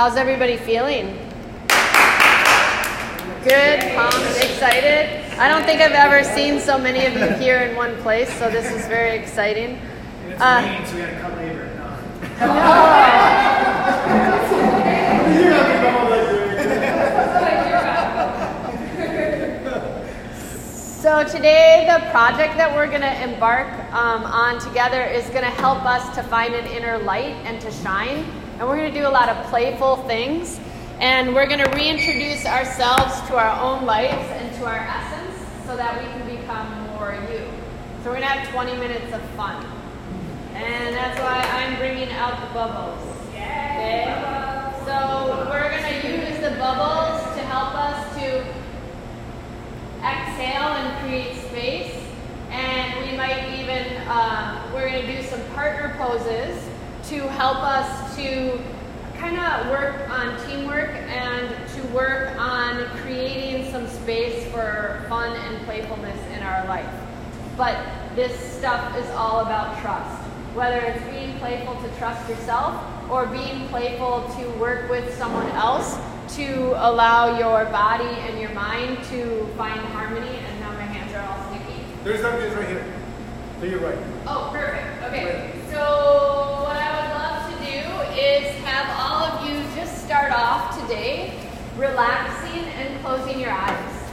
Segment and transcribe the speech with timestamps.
[0.00, 1.08] How's everybody feeling?
[3.44, 5.30] Good, pumped, excited.
[5.38, 8.50] I don't think I've ever seen so many of you here in one place, so
[8.50, 9.78] this is very exciting.
[10.38, 11.66] Uh, raining, so we had to cut labor.
[20.72, 25.50] So today, the project that we're going to embark um, on together is going to
[25.50, 28.39] help us to find an inner light and to shine.
[28.60, 30.60] And we're going to do a lot of playful things.
[30.98, 35.74] And we're going to reintroduce ourselves to our own lights and to our essence so
[35.78, 37.38] that we can become more you.
[38.04, 39.64] So we're going to have 20 minutes of fun.
[40.52, 43.00] And that's why I'm bringing out the bubbles.
[43.30, 44.12] Okay?
[44.84, 48.44] So we're going to use the bubbles to help us to
[50.04, 51.94] exhale and create space.
[52.50, 56.62] And we might even, uh, we're going to do some partner poses
[57.04, 58.60] to help us to
[59.18, 65.64] kind of work on teamwork and to work on creating some space for fun and
[65.64, 66.88] playfulness in our life.
[67.56, 67.78] But
[68.14, 70.20] this stuff is all about trust.
[70.54, 75.96] Whether it's being playful to trust yourself or being playful to work with someone else
[76.36, 80.28] to allow your body and your mind to find harmony.
[80.28, 81.84] And now my hands are all sticky.
[82.04, 82.94] There's something right here.
[83.60, 83.98] To your right.
[84.26, 85.02] Oh, perfect.
[85.04, 85.52] Okay.
[85.70, 86.39] So
[90.90, 91.32] today
[91.76, 94.10] relaxing and closing your eyes.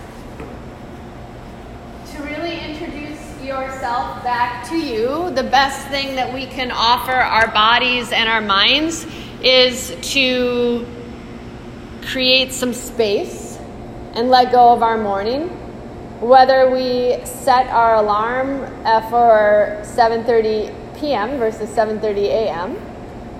[2.11, 7.47] To really introduce yourself back to you, the best thing that we can offer our
[7.47, 9.07] bodies and our minds
[9.41, 10.85] is to
[12.05, 13.57] create some space
[14.13, 15.49] and let go of our morning
[16.21, 18.65] whether we set our alarm
[19.09, 21.39] for 7:30 p.m.
[21.39, 22.86] versus 7:30 a.m.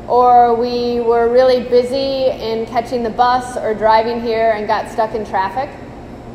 [0.08, 5.14] or we were really busy in catching the bus or driving here and got stuck
[5.14, 5.70] in traffic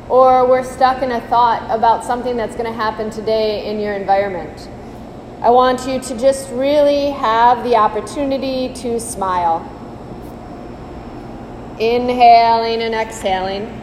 [0.09, 3.95] or we're stuck in a thought about something that's going to happen today in your
[3.95, 4.69] environment.
[5.41, 9.61] I want you to just really have the opportunity to smile.
[11.79, 13.83] Inhaling and exhaling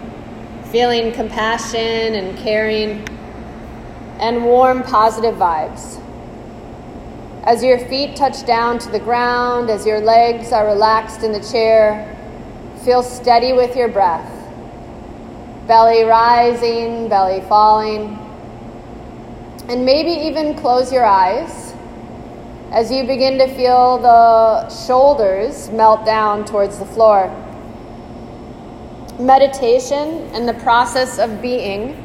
[0.72, 1.79] feeling compassion
[2.13, 3.03] and caring,
[4.19, 5.97] and warm, positive vibes.
[7.49, 11.39] As your feet touch down to the ground, as your legs are relaxed in the
[11.39, 12.05] chair,
[12.85, 14.31] feel steady with your breath.
[15.65, 18.19] Belly rising, belly falling.
[19.67, 21.73] And maybe even close your eyes
[22.71, 27.35] as you begin to feel the shoulders melt down towards the floor
[29.19, 31.97] meditation and the process of being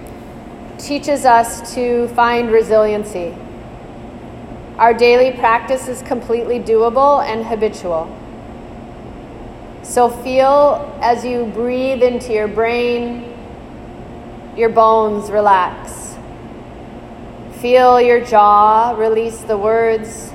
[0.78, 3.36] teaches us to find resiliency.
[4.78, 8.10] Our daily practice is completely doable and habitual.
[9.84, 13.32] So feel as you breathe into your brain,
[14.56, 16.16] your bones relax.
[17.60, 20.32] Feel your jaw release the words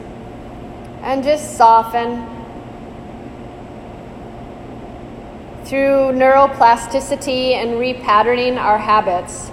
[1.01, 2.25] and just soften.
[5.66, 9.51] Through neuroplasticity and repatterning our habits,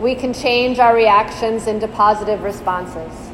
[0.00, 3.29] we can change our reactions into positive responses.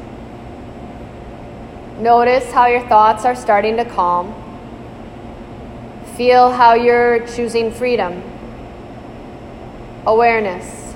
[1.99, 4.35] Notice how your thoughts are starting to calm.
[6.15, 8.21] Feel how you're choosing freedom,
[10.05, 10.93] awareness,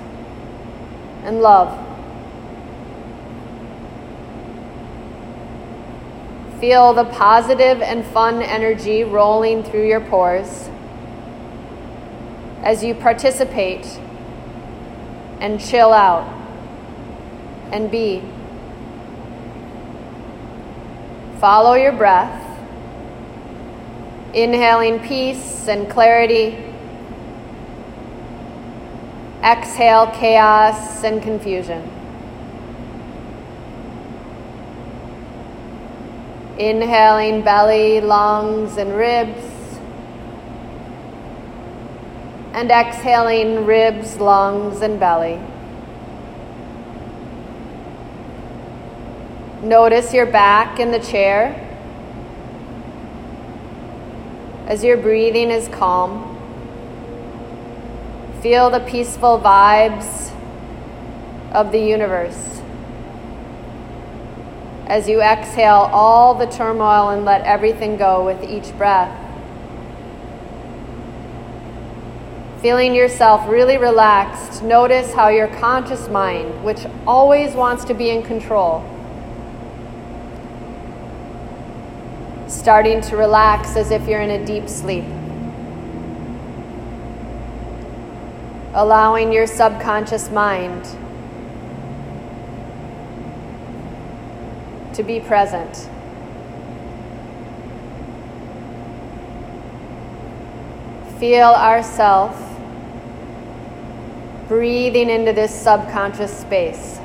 [1.24, 1.76] and love.
[6.60, 10.70] Feel the positive and fun energy rolling through your pores
[12.62, 13.84] as you participate
[15.40, 16.22] and chill out
[17.72, 18.22] and be.
[21.42, 22.40] Follow your breath,
[24.32, 26.56] inhaling peace and clarity.
[29.42, 31.82] Exhale chaos and confusion.
[36.58, 39.42] Inhaling belly, lungs, and ribs.
[42.52, 45.40] And exhaling ribs, lungs, and belly.
[49.72, 51.54] Notice your back in the chair
[54.66, 56.28] as your breathing is calm.
[58.42, 60.30] Feel the peaceful vibes
[61.52, 62.60] of the universe
[64.88, 69.18] as you exhale all the turmoil and let everything go with each breath.
[72.60, 78.22] Feeling yourself really relaxed, notice how your conscious mind, which always wants to be in
[78.22, 78.86] control,
[82.62, 85.02] starting to relax as if you're in a deep sleep.
[88.72, 90.84] Allowing your subconscious mind
[94.94, 95.88] to be present.
[101.18, 102.38] Feel ourself
[104.46, 106.98] breathing into this subconscious space,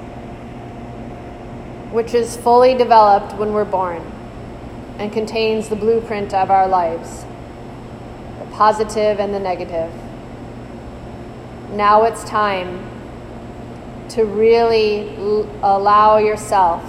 [1.91, 4.16] which is fully developed when we're born
[4.97, 7.25] and contains the blueprint of our lives
[8.39, 9.91] the positive and the negative.
[11.71, 12.83] Now it's time
[14.09, 16.83] to really l- allow yourself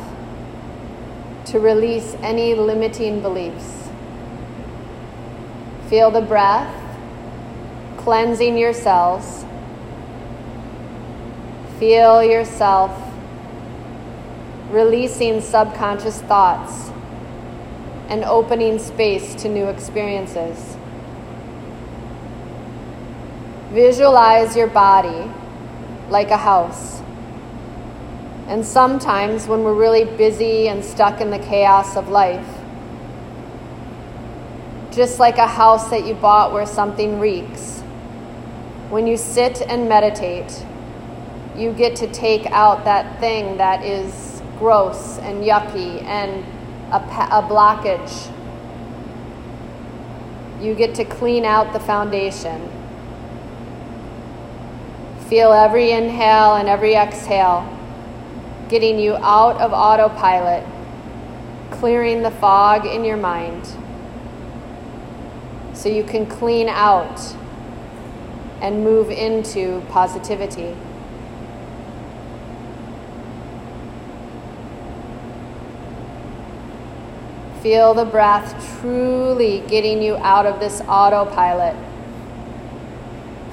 [1.46, 3.88] to release any limiting beliefs.
[5.88, 6.74] Feel the breath
[7.96, 9.44] cleansing your cells.
[11.78, 12.90] Feel yourself
[14.70, 16.90] releasing subconscious thoughts
[18.08, 20.76] and opening space to new experiences.
[23.70, 25.30] Visualize your body
[26.08, 27.00] like a house.
[28.46, 32.48] And sometimes, when we're really busy and stuck in the chaos of life,
[34.90, 37.80] just like a house that you bought where something reeks,
[38.88, 40.64] when you sit and meditate,
[41.54, 46.42] you get to take out that thing that is gross and yucky and
[46.90, 48.32] a, a blockage.
[50.60, 52.70] You get to clean out the foundation.
[55.28, 57.74] Feel every inhale and every exhale
[58.68, 60.64] getting you out of autopilot,
[61.70, 63.66] clearing the fog in your mind
[65.72, 67.20] so you can clean out
[68.60, 70.76] and move into positivity.
[77.62, 81.74] Feel the breath truly getting you out of this autopilot.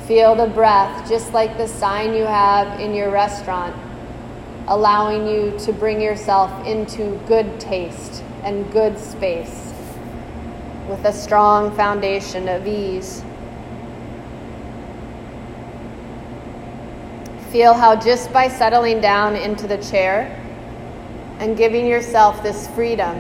[0.08, 3.76] Feel the breath just like the sign you have in your restaurant,
[4.68, 9.74] allowing you to bring yourself into good taste and good space
[10.88, 13.24] with a strong foundation of ease.
[17.50, 20.40] Feel how just by settling down into the chair
[21.40, 23.20] and giving yourself this freedom,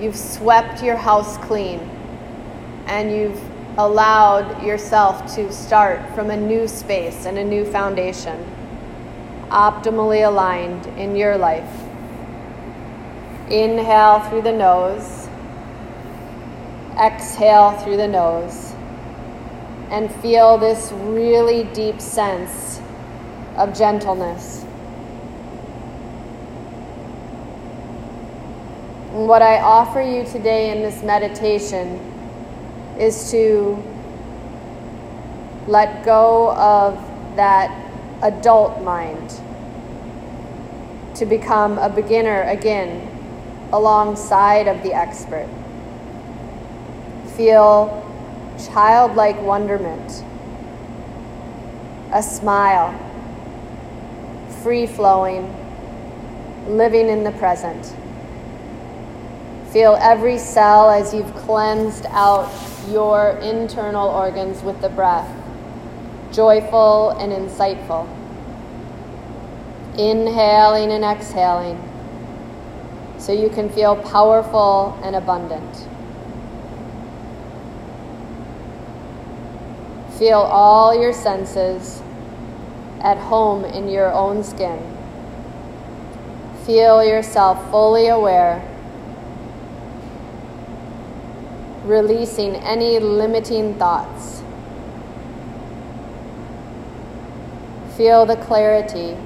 [0.00, 1.78] you've swept your house clean
[2.86, 3.40] and you've
[3.78, 8.44] allowed yourself to start from a new space and a new foundation,
[9.48, 11.70] optimally aligned in your life.
[13.48, 15.28] Inhale through the nose,
[17.00, 18.72] exhale through the nose,
[19.90, 22.80] and feel this really deep sense
[23.56, 24.64] of gentleness.
[29.20, 31.98] And what I offer you today in this meditation
[32.98, 33.76] is to
[35.66, 36.96] let go of
[37.36, 37.70] that
[38.22, 39.38] adult mind,
[41.16, 43.06] to become a beginner again
[43.74, 45.50] alongside of the expert.
[47.36, 48.02] Feel
[48.72, 50.24] childlike wonderment,
[52.14, 52.98] a smile
[54.62, 55.44] free flowing,
[56.66, 57.94] living in the present.
[59.72, 62.50] Feel every cell as you've cleansed out
[62.88, 65.28] your internal organs with the breath,
[66.32, 68.08] joyful and insightful.
[69.96, 71.90] Inhaling and exhaling
[73.20, 75.86] so you can feel powerful and abundant.
[80.18, 82.02] Feel all your senses
[83.00, 84.78] at home in your own skin.
[86.64, 88.66] Feel yourself fully aware,
[91.84, 94.42] releasing any limiting thoughts.
[97.96, 99.16] Feel the clarity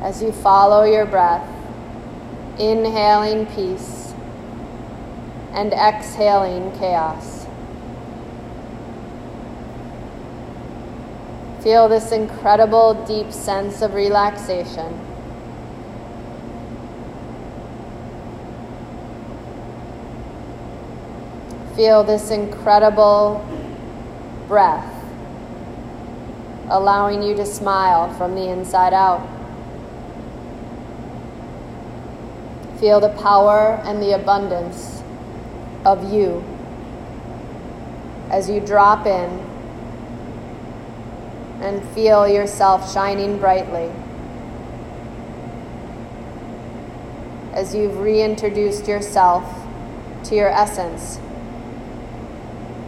[0.00, 1.48] as you follow your breath,
[2.58, 4.14] inhaling peace
[5.52, 7.46] and exhaling chaos.
[11.62, 15.11] Feel this incredible deep sense of relaxation.
[21.76, 23.42] Feel this incredible
[24.46, 24.92] breath,
[26.68, 29.26] allowing you to smile from the inside out.
[32.78, 35.02] Feel the power and the abundance
[35.86, 36.44] of you
[38.30, 39.30] as you drop in
[41.62, 43.90] and feel yourself shining brightly.
[47.54, 49.44] As you've reintroduced yourself
[50.24, 51.18] to your essence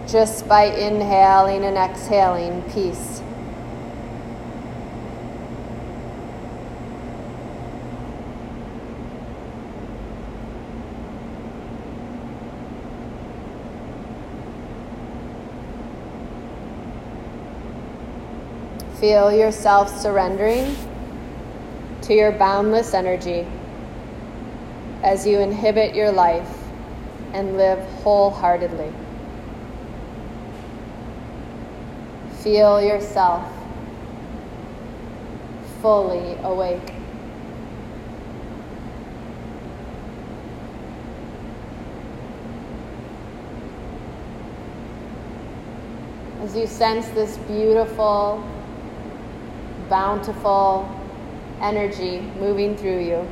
[0.06, 3.22] just by inhaling and exhaling peace.
[19.00, 20.74] Feel yourself surrendering
[22.02, 23.46] to your boundless energy
[25.02, 26.48] as you inhibit your life
[27.34, 28.90] and live wholeheartedly.
[32.44, 33.42] Feel yourself
[35.80, 36.92] fully awake.
[46.42, 48.46] As you sense this beautiful,
[49.88, 50.86] bountiful
[51.62, 53.26] energy moving through you,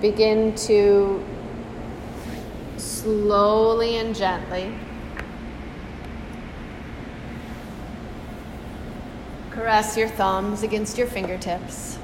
[0.00, 1.20] begin to
[2.76, 4.72] slowly and gently
[9.58, 11.98] caress your thumbs against your fingertips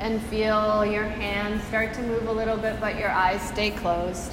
[0.00, 4.32] and feel your hands start to move a little bit, but your eyes stay closed.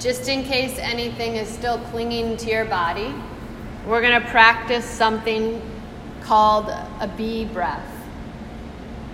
[0.00, 3.14] Just in case anything is still clinging to your body,
[3.86, 5.62] we're going to practice something
[6.22, 7.94] called a bee breath.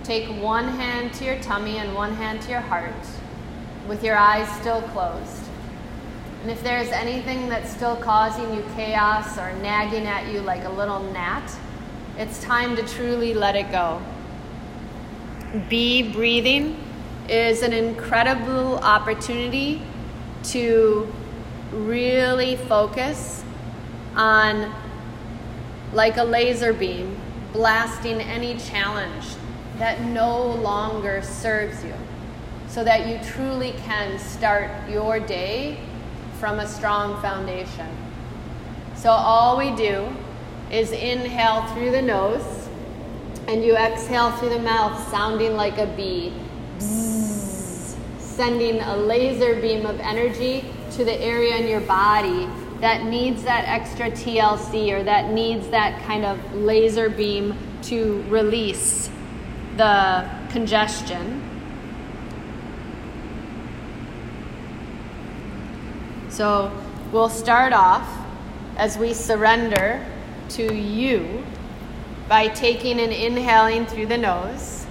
[0.03, 2.95] Take one hand to your tummy and one hand to your heart
[3.87, 5.38] with your eyes still closed.
[6.41, 10.69] And if there's anything that's still causing you chaos or nagging at you like a
[10.69, 11.51] little gnat,
[12.17, 14.01] it's time to truly let it go.
[15.67, 16.81] Bee breathing
[17.27, 19.81] is an incredible opportunity
[20.43, 21.13] to
[21.73, 23.43] really focus
[24.15, 24.73] on,
[25.91, 27.19] like a laser beam,
[27.51, 29.25] blasting any challenge
[29.77, 31.93] that no longer serves you
[32.67, 35.79] so that you truly can start your day
[36.39, 37.87] from a strong foundation.
[38.95, 40.07] So, all we do
[40.71, 42.69] is inhale through the nose
[43.47, 46.33] and you exhale through the mouth, sounding like a bee,
[46.77, 52.47] Bzzz, sending a laser beam of energy to the area in your body
[52.79, 59.09] that needs that extra TLC or that needs that kind of laser beam to release
[59.77, 61.58] the congestion.
[66.39, 66.71] So
[67.11, 68.07] we'll start off
[68.77, 70.05] as we surrender
[70.51, 71.43] to you
[72.29, 74.85] by taking and inhaling through the nose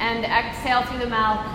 [0.00, 1.46] and exhale through the mouth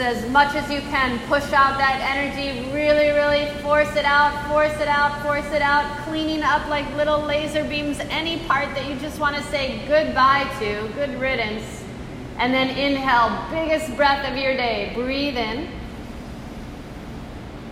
[0.00, 1.18] as much as you can.
[1.28, 5.84] Push out that energy, really, really force it out, force it out, force it out,
[6.06, 10.50] cleaning up like little laser beams any part that you just want to say goodbye
[10.58, 11.84] to, good riddance.
[12.38, 14.92] And then inhale, biggest breath of your day.
[14.94, 15.79] Breathe in.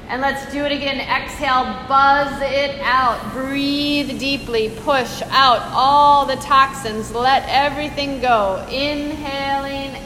[0.09, 1.01] And let's do it again.
[1.01, 3.31] Exhale, buzz it out.
[3.35, 4.71] Breathe deeply.
[4.71, 7.13] Push out all the toxins.
[7.13, 8.67] Let everything go.
[8.71, 10.03] Inhaling,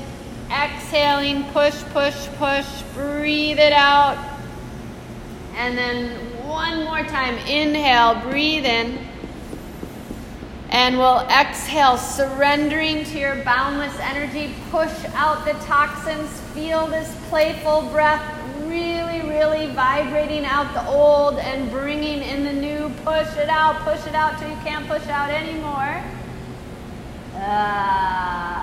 [0.50, 2.66] exhaling, push, push, push.
[2.94, 4.18] Breathe it out.
[5.54, 6.16] And then
[6.48, 7.38] one more time.
[7.46, 9.06] Inhale, breathe in.
[10.70, 14.52] And we'll exhale, surrendering to your boundless energy.
[14.72, 16.28] Push out the toxins.
[16.54, 18.41] Feel this playful breath
[19.32, 22.90] really, vibrating out the old and bringing in the new.
[23.04, 26.04] Push it out, push it out till you can't push out anymore.
[27.34, 28.62] Uh,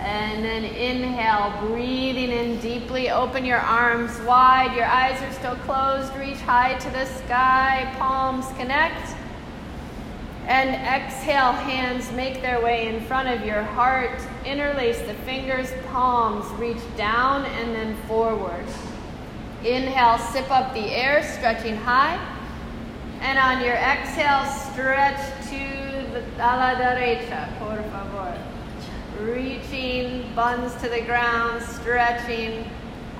[0.00, 3.10] and then inhale, breathing in deeply.
[3.10, 4.74] Open your arms wide.
[4.76, 6.14] Your eyes are still closed.
[6.16, 7.92] Reach high to the sky.
[7.98, 9.16] Palms connect.
[10.46, 14.18] And exhale, hands make their way in front of your heart.
[14.46, 18.64] Interlace the fingers, palms reach down and then forward.
[19.64, 22.16] Inhale, sip up the air, stretching high.
[23.20, 25.18] And on your exhale, stretch
[25.50, 28.40] to the a la derecha, por favor.
[29.20, 32.70] Reaching, buns to the ground, stretching.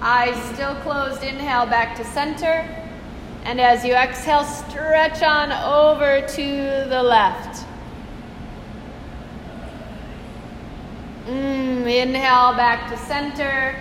[0.00, 1.24] Eyes still closed.
[1.24, 2.64] Inhale back to center.
[3.44, 7.64] And as you exhale, stretch on over to the left.
[11.26, 13.74] Mm, inhale back to center.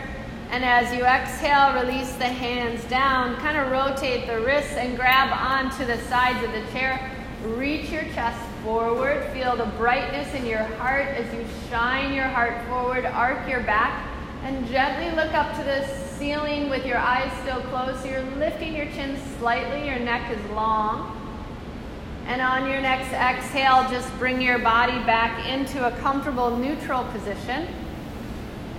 [0.49, 3.35] And as you exhale, release the hands down.
[3.37, 7.11] Kind of rotate the wrists and grab onto the sides of the chair.
[7.43, 9.25] Reach your chest forward.
[9.33, 13.05] Feel the brightness in your heart as you shine your heart forward.
[13.05, 14.07] Arc your back
[14.43, 15.85] and gently look up to the
[16.17, 18.01] ceiling with your eyes still closed.
[18.01, 19.85] So you're lifting your chin slightly.
[19.85, 21.13] Your neck is long.
[22.25, 27.67] And on your next exhale, just bring your body back into a comfortable neutral position.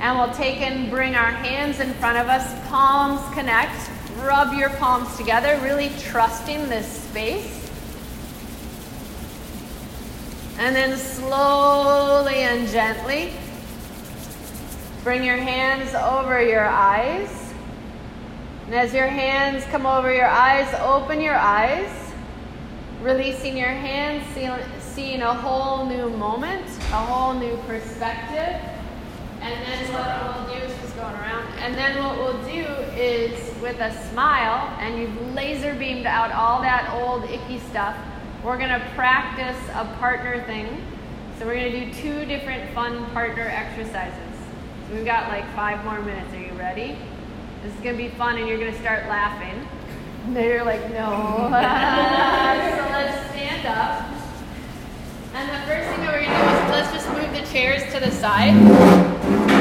[0.00, 3.90] And we'll take and bring our hands in front of us, palms connect.
[4.18, 7.70] Rub your palms together, really trusting this space.
[10.58, 13.32] And then slowly and gently
[15.04, 17.30] bring your hands over your eyes.
[18.66, 21.90] And as your hands come over your eyes, open your eyes,
[23.02, 24.24] releasing your hands,
[24.80, 28.60] seeing a whole new moment, a whole new perspective.
[29.40, 31.46] And then what we'll do is just going around.
[31.58, 32.64] And then what we'll do
[32.96, 37.96] is with a smile, and you've laser beamed out all that old icky stuff.
[38.44, 40.84] We're gonna practice a partner thing.
[41.38, 44.36] So we're gonna do two different fun partner exercises.
[44.88, 46.32] So we've got like five more minutes.
[46.34, 46.96] Are you ready?
[47.62, 49.66] This is gonna be fun, and you're gonna start laughing.
[50.26, 51.48] And then you're like, no.
[51.48, 51.50] so
[52.92, 54.17] let's stand up.
[57.58, 59.57] chairs to the side.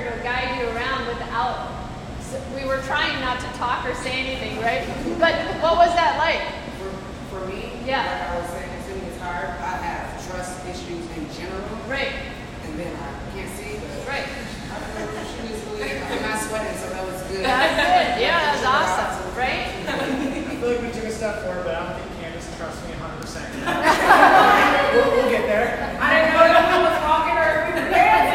[0.00, 1.70] Your partner to guide you around without?
[2.56, 4.82] We were trying not to talk or say anything, right?
[5.22, 6.42] But what was that like?
[6.82, 6.90] For,
[7.30, 8.02] for me, Yeah.
[8.02, 9.46] like I was saying, to me it's hard.
[9.62, 12.10] I have trust issues in general, Right,
[12.66, 14.26] and then I can't see, but right.
[14.26, 17.44] I don't know if she was really, I'm not sweating, so that was good.
[17.46, 18.08] That's good.
[18.18, 19.70] Yeah, that's awesome, right?
[19.86, 22.98] I feel like we took a step forward, but I don't think Candace trusts me
[22.98, 23.30] 100%.
[24.90, 25.70] we'll, we'll get there.
[26.02, 28.34] I didn't know if I was talking or if we were dancing.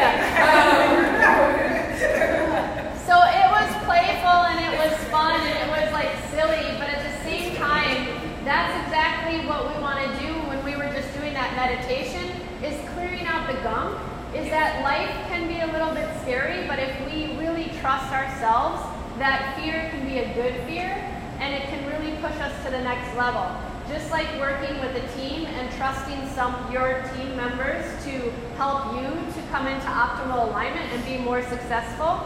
[3.10, 7.02] So it was playful and it was fun and it was like silly, but at
[7.02, 8.06] the same time,
[8.50, 12.26] that's exactly what we want to do when we were just doing that meditation
[12.66, 13.94] is clearing out the gunk.
[14.34, 18.82] Is that life can be a little bit scary, but if we really trust ourselves,
[19.22, 20.90] that fear can be a good fear
[21.38, 23.46] and it can really push us to the next level.
[23.86, 29.06] Just like working with a team and trusting some your team members to help you
[29.06, 32.18] to come into optimal alignment and be more successful.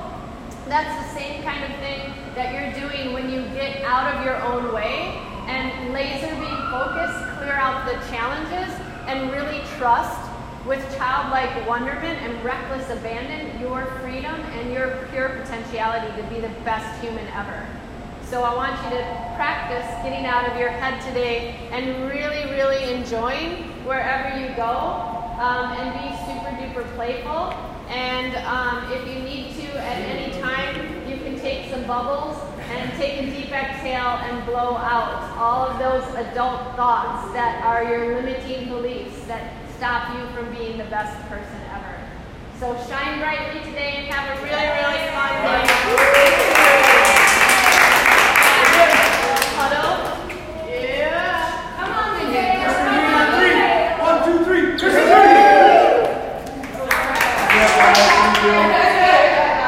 [0.72, 4.40] That's the same kind of thing that you're doing when you get out of your
[4.40, 8.72] own way and laser beam focus, clear out the challenges,
[9.06, 10.30] and really trust
[10.66, 16.48] with childlike wonderment and reckless abandon your freedom and your pure potentiality to be the
[16.64, 17.66] best human ever.
[18.30, 19.04] So I want you to
[19.36, 25.04] practice getting out of your head today and really, really enjoying wherever you go
[25.38, 27.52] um, and be super duper playful.
[27.90, 32.38] And um, if you need to at any time, you can take some bubbles
[32.84, 37.82] and take a deep exhale and blow out all of those adult thoughts that are
[37.82, 41.96] your limiting beliefs that stop you from being the best person ever.
[42.60, 46.43] So shine brightly today and have a really, really fun day.